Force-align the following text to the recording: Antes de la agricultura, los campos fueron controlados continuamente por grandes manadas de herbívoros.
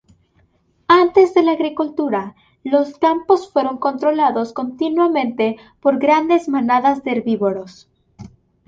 Antes 0.87 1.35
de 1.35 1.43
la 1.43 1.51
agricultura, 1.51 2.33
los 2.63 2.97
campos 2.97 3.51
fueron 3.51 3.77
controlados 3.77 4.51
continuamente 4.51 5.57
por 5.79 5.99
grandes 5.99 6.49
manadas 6.49 7.03
de 7.03 7.11
herbívoros. 7.11 7.87